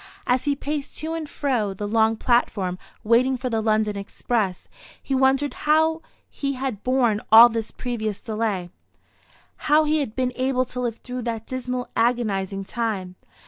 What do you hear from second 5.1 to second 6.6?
wondered how he